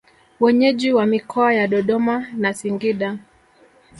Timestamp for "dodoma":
1.67-2.25